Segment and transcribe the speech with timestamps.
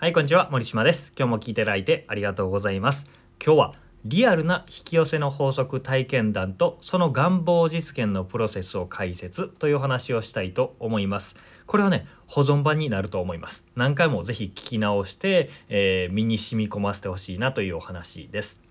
[0.00, 0.48] はい、こんにちは。
[0.52, 1.12] 森島です。
[1.18, 3.04] 今日も聞いていただいてありがとうございます。
[3.44, 3.74] 今日は
[4.04, 11.34] リアルな引き寄せの法則体験談とその願望実現のプロセスを解説という話をしたいと思います。
[11.66, 13.66] これはね、保存版になると思います。
[13.74, 18.62] 何回もぜひ聞き直して、えー身に染み込ませてほしいなというお話です。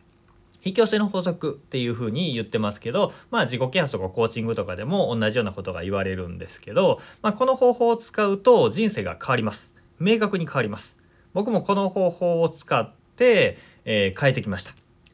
[0.64, 10.98] 引き寄せの法則っていう風に言ってますけど、まあ、自己啓発とかコーチングとかでも同じようなことが言われるんですけど、まあ、この方法を使うと人生が変わります明確に変わります
[11.38, 14.74] 僕もこの方法を使って、えー変えてきました。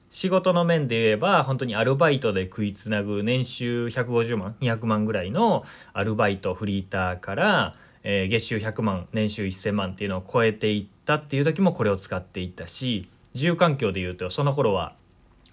[0.10, 14.96] 仕事の面で言えば本当にアルバイトで食いつなぐ年収150万200万ぐらいのアルバイトフリーターから、えー月収100万年収1000万っていうのを超えていったっていう時もこれを使っていったし住環境で言うとその頃は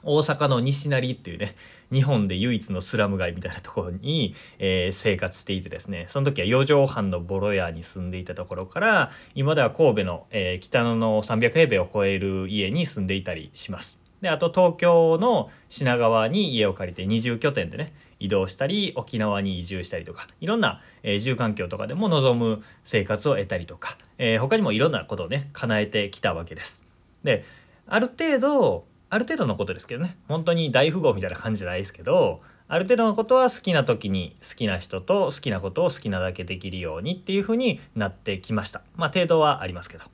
[0.05, 1.56] 大阪の西成っていうね
[1.92, 13.98] 日本で唯一のスラム街みたいなところに、えー生活していてですねその時は4畳半のボロ屋に住んでいたところから今では神戸の、えー北野の300平米を超える家に住んでいたりします。
[14.20, 26.82] であと東京の品川に家を借りて二重拠点でね移動したり沖縄に移住したりとかいろんな、えー住環境とかでも望む生活を得たりとか、えー他にもいろんなことをね叶えてきたわけです。
[27.25, 27.44] で
[27.86, 30.16] ある程度ある程度のことですけどね。
[30.28, 38.83] 本当に大富豪みたいな感じじゃないですけどある程度のことは好きな時に好きな人と好きなことを好きなだけできるようにっていう風になってきました。
[38.94, 40.05] まあ程度はありますけど。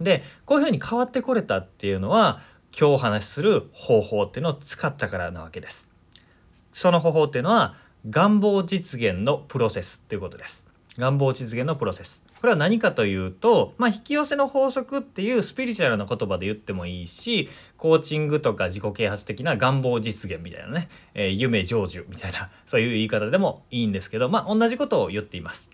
[0.00, 2.40] でこういう風に変わってこれたっていうのは
[2.78, 5.88] 今日お話しする方法っていうのを使ったからなわけです。
[6.72, 7.76] その方法っていうのは
[8.08, 10.66] 願望実現のプロセスっていうことです。
[10.98, 12.21] 願望実現のプロセス。
[12.42, 25.70] これは何かというと、まあ、引き寄せの法則っていうスピリチュアルな言葉で言ってもいいしコーチングとか自己啓発的な願望実現みたいなね、えー夢成就みたいな そういう言い方でもいいんですけどまあ同じことを言っています。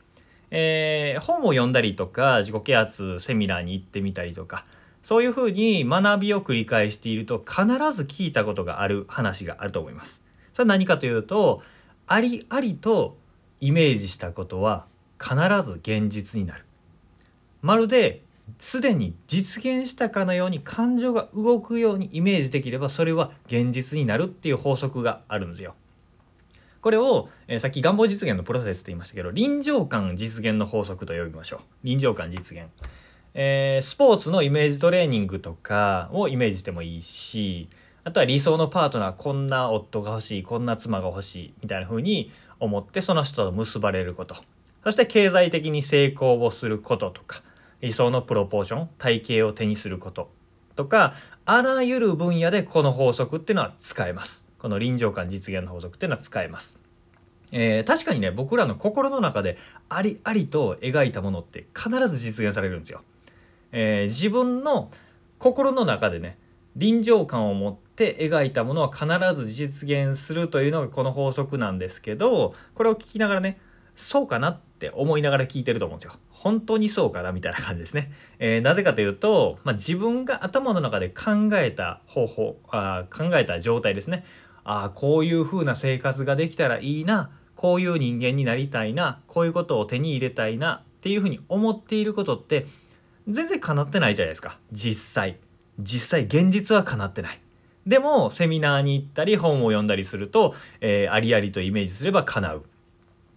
[0.50, 4.66] えー本を読んだりとか自己啓発セミナーに行ってみたりとか
[5.02, 7.62] そういうふうに学びを繰り返していると必
[7.94, 10.22] ず聞いたことがある話があると思います。
[10.52, 11.62] それは何かというと
[12.06, 13.16] ありありと
[13.58, 14.84] イメージしたことは
[15.18, 16.67] 必ず現実になる。
[17.62, 18.22] まるで
[18.58, 25.74] すでに実現したかのように感情が動くようにイメージできればそれは現実になるっていう法則があるんですよ。
[26.80, 31.60] これを、えーさっき願望実現のプロセスと言いましたけど臨場感実現の法則と呼びましょう。
[31.82, 32.68] 臨場感実現、
[33.34, 37.68] えースポーツのイメージトレーニングとかをイメージしてもいいし
[38.04, 42.30] あとは理想のパートナーこんな夫が欲しいこんな妻が欲しいみたいな風に
[42.60, 44.36] 思ってその人と結ばれること。
[44.84, 47.42] そして経済的に成功をすることとか。
[47.80, 50.30] 理想のプロポーション体型を手にすること。
[50.76, 54.48] とかあらゆる分野でこの法則っていうのは使えます。
[54.58, 56.76] この臨場感実現の法則っていうのは使えます、
[57.52, 59.56] えー確かにね僕らの心の中で
[59.88, 63.02] ありありと描いたものって必ず実現されるんですよ、
[63.72, 64.90] えー自分の
[65.38, 66.36] 心の中でね
[66.74, 73.60] 臨場感を持って描いたものは必ず実現するというのがこの法則なんですけどこれを聞きながらね
[73.94, 76.14] そうかなって思いながら聞いてると思うんですよ。
[76.38, 78.12] 本当にそうかなみたいな感じですね。
[78.38, 84.24] えーなぜかというと、まあ、自分が頭の中で考えた方法あ考えた状態ですね。
[84.62, 92.66] あーこういう風な生活ができたらいいなこういう人間になりたいなこういうことを手に入れたいなっていう風に思っていることって
[93.26, 94.58] 全然叶ってないじゃないですか。
[94.70, 95.38] 実際。
[95.80, 97.40] 実際現実は叶ってない。
[97.86, 102.64] でもセミナーに行ったり本を読んだりすると、えーありありとイメージすれば叶う。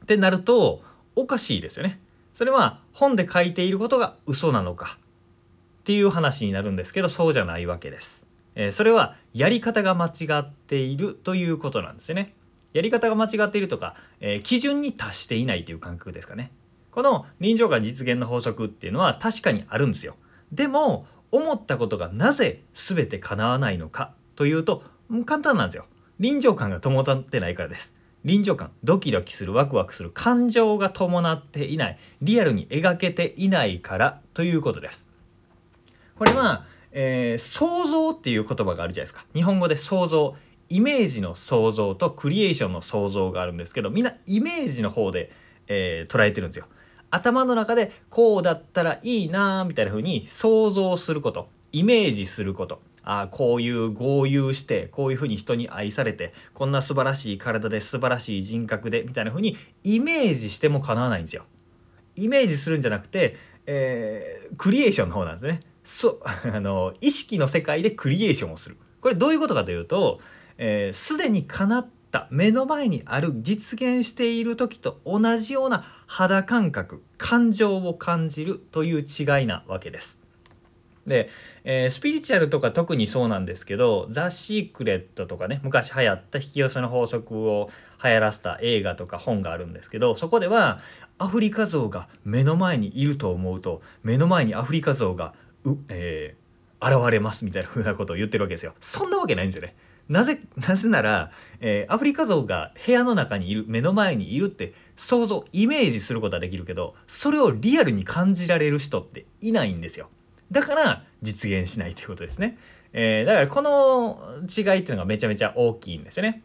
[0.03, 0.83] ってなると
[1.15, 2.00] おかしいですよね。
[2.33, 4.97] それは本で書いていることが嘘なのか
[5.81, 12.35] っていう話になるんですけどそうじゃないわけです、えーそれはやり方が間違っているということなんですよね。
[12.73, 16.51] やり方が間違っているとか、えー基準に達していないという感覚ですかね。
[16.91, 20.15] この臨場感実現の法則っていうのは確かにあるんですよ。
[20.51, 24.83] でも思ったことがなぜ全て叶わないのかというと
[25.25, 25.85] 簡単なんですよ。
[26.19, 27.95] 臨場感が伴ってないからです。
[28.23, 35.09] 臨場感ドキドキするワクワクする感情が伴っていないリアルに描けていないからということです。
[36.15, 39.25] これは、えー想像っていう言葉があるじゃないですか。
[39.33, 40.35] 日本語で想像
[40.69, 45.31] イメージの想像とクリエーションの想像があるんですけどみんなイメージの方で、
[45.67, 46.67] えー捉えてるんですよ。
[47.09, 52.81] 頭の中でこうだったらいいなーみたいな風に想像することイメージすること。
[53.03, 61.45] あこういう豪遊してこういう風に人に愛されてこんな素晴らしい体で素晴らしい人格でみたいな風にイメージしても叶わないんですよ。
[62.15, 65.59] イメージするんじゃなくて、えークリエーションの方なんですね。
[65.83, 66.21] そう
[66.53, 68.77] あの意識の世界でクリエーションをする。
[68.99, 70.19] これどういうことかというと
[70.93, 80.21] すで、に叶った目の前にある実現している時と同じような肌感覚感情を感じるという違いなわけです。
[81.05, 81.29] で、
[81.63, 87.69] えー、スピリチュアルとか特にそうなんですけど「ザ・シークレット」とかね昔流行った引き寄せの法則を
[88.03, 90.79] 流行らせた映画とか本があるんですけどそこでは
[91.17, 95.33] アフリカゾウが目の前にいると思うと目の前にアフリカゾウが
[95.65, 98.73] う、えー、現れますみたいなふうなことを言ってるわけですよ。
[98.79, 99.75] そんなわけないんですよね。
[100.09, 101.31] なぜなぜなら、
[101.61, 110.09] えー、アフリカゾウが部屋の中にいる目の前にいるって想像イメージすることはできるけどそれをリアルに感じられる人っていないんですよ。
[110.51, 112.57] だから実現しないということですね。
[112.93, 116.43] えー、だからこの違いっていうのがめちゃめちゃ大きいんですよね。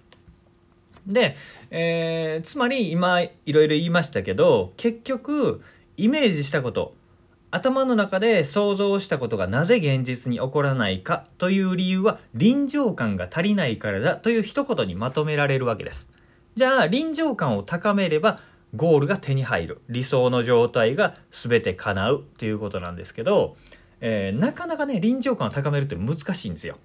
[1.06, 1.36] で、
[1.70, 5.62] えー、つまり今いろいろ言いましたけど結局
[5.96, 6.94] イメージしたこと
[7.50, 16.10] 頭の中で想像したことがなぜ現実に起こらないかという理由は臨場感が足りないからだという一言にまとめられるわけです。
[16.56, 18.40] じゃあ臨場感を高めれば
[18.74, 23.56] ゴールが手に入る理想の状態が全て叶うということなんですけど
[24.00, 26.78] えー、なかなかね臨場感を高めるって難しいんですよ。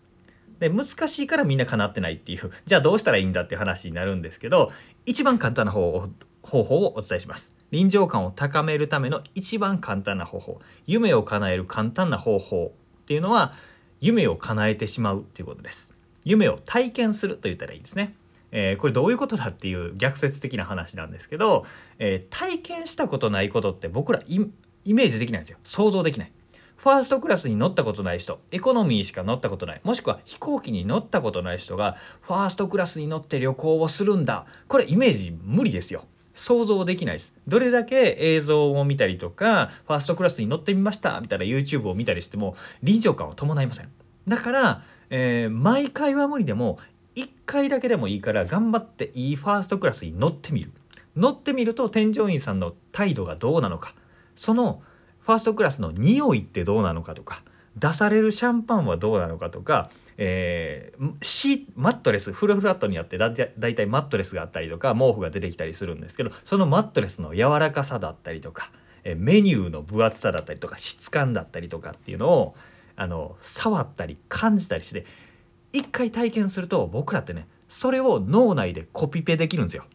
[0.59, 4.71] で難しいからみんな叶ってないっていう じゃあどうしたらいいんだっていう話になるんですけど
[5.05, 6.09] 一番簡単な方
[6.43, 7.55] 方法をお伝えします。
[7.71, 13.53] 臨場感を高めるための一番簡単な方法夢を叶える簡単な方法っていうのは
[14.01, 15.91] 夢を叶えてしまうっていうことです。
[16.23, 18.15] 夢を体験すると言ったらいいですね。
[18.51, 21.65] えー、これどういうことだっていう逆説的な話なんですけど、
[21.99, 24.39] えー、体験したことないことって僕らイ
[24.93, 26.31] メージできないんですよ想像できない
[26.81, 34.47] ファーストクラスに乗ったことない人エコノミーしか乗ったことないもしくは飛行機に乗ったことない人がファーストクラスに乗って旅行をするんだ。
[34.67, 36.05] これイメージ無理ですよ。
[36.33, 37.33] 想像できないです。
[37.47, 43.89] どれだけ映像を見たりとかファーストクラスに乗ってみましたみたいな YouTube を見たりしても臨場感は伴いません。
[44.27, 46.79] だから、えー、毎回は無理でも
[47.15, 50.71] 1回だけでもいいから頑張っていいファーストクラスに乗ってみる。
[51.15, 53.93] 乗ってみると添乗員さんの態度がどうなのか。
[54.35, 54.81] その
[55.21, 57.43] ファーストクラスの匂いってどうなのかとか
[57.77, 68.71] 出されるシャンパンはどうなのかとか、えー、シマットレスフルフラットにあってだだいたいマットレスがあったりとか毛布が出てきたりするんですけどそのマットレスの柔らかさだったりとか、
[69.03, 72.55] えメニューの分厚さだったりとか質感だったりとかっていうのを
[72.95, 75.05] あの触ったり感じたりして
[75.71, 79.85] 一回体験すると僕らってねそれを脳内でコピペできるんですよ。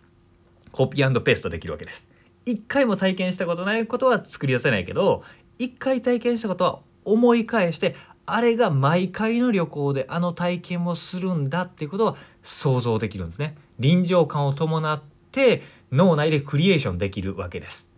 [0.73, 2.09] コピーペーストできるわけです。
[2.47, 5.25] 一回も体験したことないことは作り出せないけど
[5.59, 13.57] 一回体験したことは思い返してあれが毎回の旅行であの体験をするんだっていうことは想像できるんですね。
[13.79, 15.01] 臨場感を伴っ
[15.31, 15.63] て
[15.93, 17.89] 脳内でクリエーションできるわけです、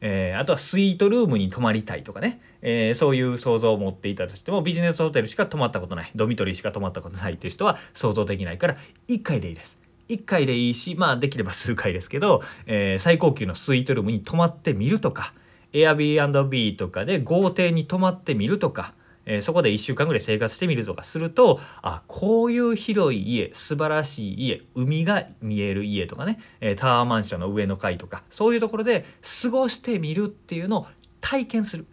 [0.00, 6.10] えー、あとはスイートルームに泊まりたいとかね、えー、そういう想像を持っていたとしてもビジネスホテルしか泊まったことない。
[6.16, 8.76] ドミトリーしか泊まったことないっていう人は想像できないから
[9.08, 9.85] 1回でいいです。
[10.08, 15.32] 1回でいいしまあできれば数回ですけど、えー、最高級のスイートルームに泊まってみるとか
[15.72, 18.94] Airbnb とかで豪邸に泊まってみるとか、
[19.26, 29.04] えー、そこで1週間ぐらい生活してみるとかするとあこういう広い家素晴らしい家海が見える家とかね、えー、タワーマンションの上の階とかそういうところで
[29.42, 30.86] 過ごしてみるっていうのを
[31.20, 31.86] 体験する。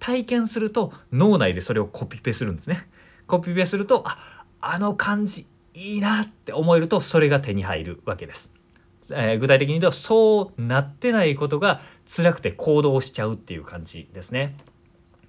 [0.00, 2.88] 体験すると脳内でそれをコピペするんですね。
[3.28, 5.46] コピペするとああの感じ。
[5.74, 8.50] いいなって思えるとそれが手に入るわけです。
[9.10, 14.56] えー、具体的に言うとそうなってないことが辛くて行動しちゃうっていう感じですね。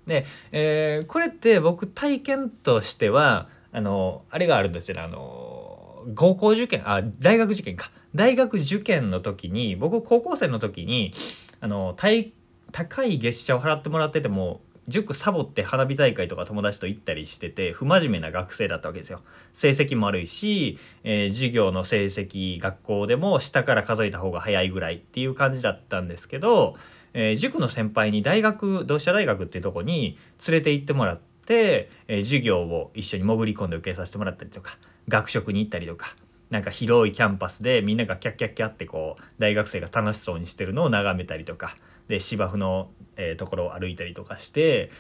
[0.06, 11.14] で、えー、これって僕体験としてはあのあれがあるんですよねあの高校受験あ大学受験か大学受験の時に僕高校生の時に
[11.62, 19.22] あの高い月謝を払ってもらってても塾サボって花火大会とか友達と行ったりしてて不真面目な学生だったわけですよ。
[19.54, 26.76] 成績も悪いし、えー、授業の成績学校でも下から数えた方が早いぐらいっていう感じだったんですけど、
[27.14, 36.16] えー、塾の先輩に大学同志社大学っていうとこに連れて行ってもらって、えー、授業を一緒に潜り込んで受けさせてもらったりとか学食に行ったりとか。
[36.50, 41.76] なんか広いキャンパスでみんながキャッキャッキャってこう大学生が楽しそうにしてるのを眺めたりとか
[42.08, 44.92] で芝生の、えー、ところを歩いたりとかして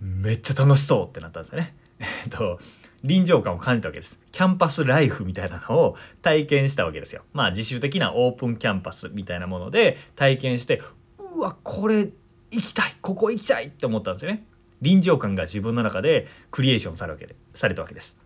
[0.00, 1.76] めっちゃ楽しそうってなったんですよね。
[1.98, 2.60] えっと
[3.02, 4.18] 臨場感を感じたわけです。
[4.32, 7.22] キャンパスライフみたいなのを体験したわけですよ。
[7.32, 10.82] まあ自主的なオープンキャンパスみたいなもので体験して
[11.18, 12.08] うわこれ
[12.50, 14.44] 行きたいここ行きたいって思ったんですよね。
[14.82, 18.16] 臨場感が自分の中でクリエーションされるわけでされたわけです。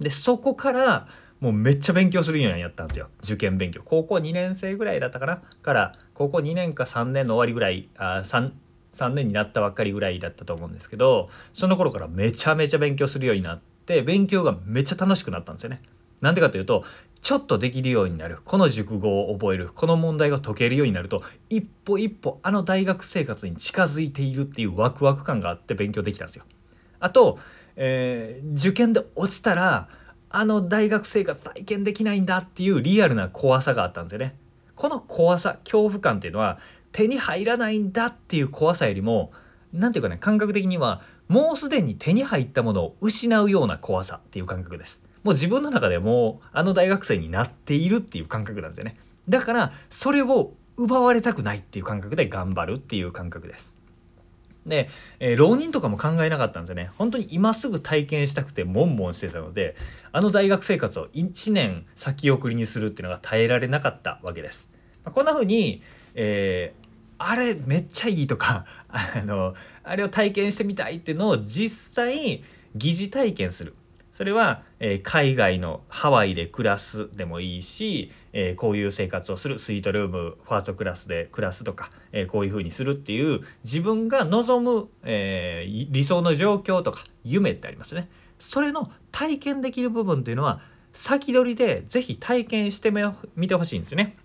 [0.00, 1.08] でそこから
[1.40, 3.08] もうめっちゃ勉強するようにやったんですよ。
[3.22, 3.82] 受験勉強。
[3.82, 5.42] 高校2年生ぐらいだったかな。
[5.62, 8.52] から高校2年か3年の終わりぐらいあ 3,
[8.92, 15.80] 3年になったばっかりぐらいだったと思うんですけどその頃からめちゃめちゃ勉強するようになって勉強がめっちゃ楽しくなったんですよね。
[16.20, 16.84] なんでかというと
[17.22, 18.38] ちょっとできるようになる。
[18.44, 19.70] この熟語を覚える。
[19.74, 26.44] この問題が解けるようになると一歩一歩あの大学生活に近づいているっていうワクワク感があって勉強できたんですよ。
[26.98, 27.38] あと、
[27.76, 29.88] えー、受験で落ちたら
[30.30, 34.36] あの大学生活体験できないんだっていうリアルな怖さがあったんですよね。
[34.76, 36.58] この怖さ恐怖感っていうのは
[36.92, 39.32] 手に入らないんだっていう怖さよりも
[39.72, 45.02] 何ていうかね感覚的にはもうすでに手に入ったものを失うような怖さっていう感覚です。
[45.22, 48.96] もう自分の中でもうあの大学生になっているっていう感覚なんですよね。
[49.28, 53.76] だからそれを奪われたくないっていう感覚で頑張るっていう感覚です。
[54.70, 56.90] で、えー、浪人とかも考えなかったんですよね。
[56.96, 59.76] 本当に今すぐ体験したくて悶々してたので、
[60.12, 64.70] あの大学生活を1年先送りにするっていうのが耐えられなかったわけです。
[65.04, 65.82] まあ、こんな風に、
[66.14, 66.86] えー、
[67.18, 72.42] あれめっちゃいいとか、 あの、あれを体験してみたいっていうのを実際
[72.74, 73.74] 疑似体験する。
[74.12, 88.08] それは、えー、海外のハワイで暮らすでもいいし、えー、こういう生活をするスイートルームファーストクラスで暮らすとか、えー、こういうふうにするっていう自分が望む、え理想の状況とか夢ってありますね。
[88.38, 90.60] それの体験できる部分っていうのは
[90.92, 92.92] 先取りで是非体験して
[93.36, 94.16] みてほしいんですよね。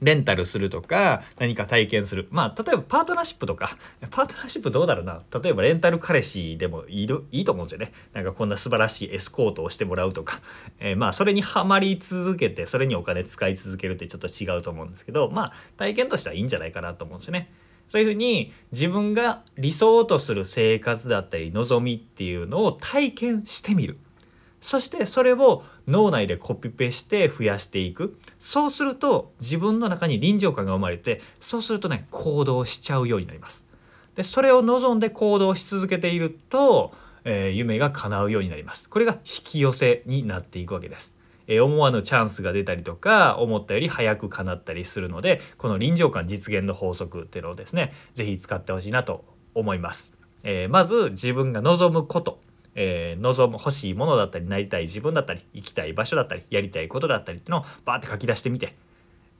[0.00, 2.28] レンタルするとか何か体験する。
[2.30, 3.76] まあ例えばパートナーシップとか。
[4.10, 5.22] パートナーシップどうだろうな。
[5.42, 7.92] 例えばレンタル彼氏でもいいいいと思うんですよね。
[8.12, 10.40] なんかこんな素晴らしいエスコートをしてもらうとか、
[10.78, 17.52] えー、まあそれにはまり続けてそれにお金使い続けるってちょっと違うと思うんですけどまあ体験としてはいいんじゃないかなと思うんですよね。
[17.88, 23.98] そういうふうに自分が理想とする生活だったり望みっていうのを体験してみる。
[24.60, 28.18] そしてそれを脳内でコピペして増やしていく。
[28.38, 33.66] そうすると自分の中に臨場感が生まれてそうするとね行動しちゃうようになります。
[34.14, 36.92] でそれを望んで行動し続けていると、
[37.24, 38.88] えー、夢が叶うようになります。
[38.88, 41.14] これが引き寄せになっていくわけです。
[41.46, 49.24] えー、思わぬチャンスが出たりとか思ったより早く叶ったりするのでこの臨場感実現の法則っていうのをですね是非使ってほしいなと
[49.54, 50.12] 思います。
[50.42, 52.40] えー、まず自分が望むこと。
[52.74, 58.76] えー、望む欲しいものだったりなりたい自分だったり行きたい場所だったりやりたいことだったりっていうのをバーって書き出してみて、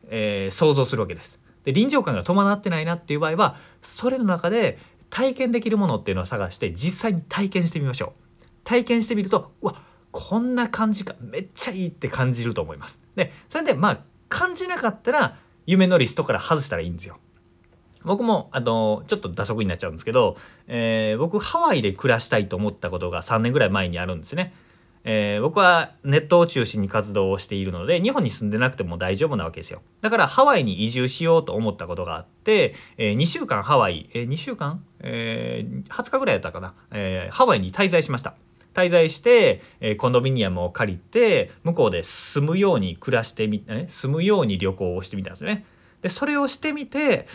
[0.08, 1.40] えー、想像するわけです。
[1.64, 4.78] で臨場感が伴ってないなっていう場合はそれの中で
[5.10, 8.46] 体験できるものっていうのを探して実際に体験してみましょう。
[8.64, 9.74] 体験してみるとうわ
[10.10, 13.00] こんな感じかめっちゃいいって感じると思います。
[13.14, 17.18] でそれでまあ感じなかったら夢のリストから外したらいいんですよ。
[18.08, 20.36] 僕もあのちょっと打足になっちゃうんですけど、
[20.66, 24.52] えー、僕ハワイで暮らしたいと思ったことが3年ぐらい前にあるんですね。
[25.04, 29.82] えー、僕はネットを中心に活動をしているので日本に住んでなくても大丈夫なわけですよ。
[30.00, 38.34] だからハワイに移住しようと思ったことがあって、えー、2週間ハワイ、えー、2週間、えー、20日ぐらいやったかな、えー、ハワイに滞在しました。
[38.74, 45.64] 滞在して、えー、コンドミニアムを借りて向こうで住むように暮らしてみ、え住むように旅行をしてみたんですね。
[46.02, 47.26] でそれをしてみて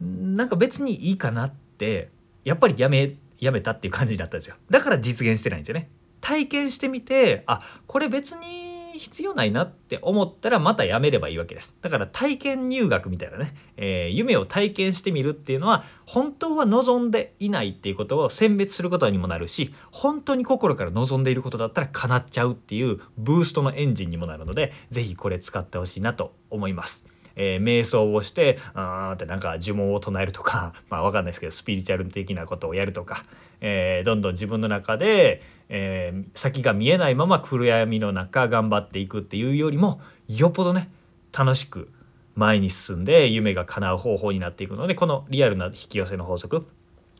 [0.00, 2.10] なんか別にいいかなって
[2.44, 4.56] やっぱりやめやめたっていう感じになったんですよ。
[4.70, 5.90] だから実現してないんですよね。
[6.20, 11.74] 体験してみてあこれ別に必要ないなって思ったらまたやめればいいわけです。
[11.82, 27.04] だから体験入学みたいなね、えー、夢を体験してみるっていうのは本当は望んでいないっていうことを選別することにもなるし本当に心から望んでいることだったら叶っちゃうっていうブーストのエンジンにもなるので是非これ使ってほしいなと思います。
[27.36, 33.22] えー、瞑想をしてあーってなんか呪文を唱えるとか まあ分かんないですけどスピリチュアル的なことをやるとか、
[33.60, 40.90] えー、どんどん自分の中で、えー、先が見えないまま暗闇の中頑張っていくっていうよりもよっぽどね
[41.36, 41.90] 楽しく
[42.34, 46.66] 前に進んで夢が叶う方法になっていくのでこのリアルな引き寄せの法則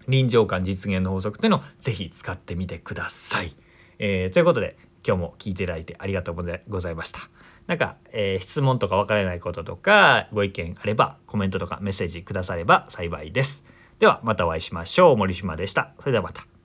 [0.08, 3.56] 臨場感実現の法則っていうのを是非使ってみてください。
[3.98, 7.20] えー、ということで今日も聞いていただいてありがとうございました。
[7.66, 13.64] なんか、えー、質問とか分からないこととかご意見あればコメントとかメッセージくだされば幸いです。
[13.98, 15.16] ではまたお会いしましょう。
[15.16, 15.92] 森島でした。
[16.00, 16.55] それではまた。